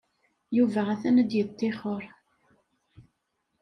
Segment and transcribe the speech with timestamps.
[0.57, 2.03] Yuba atan ad yettixer.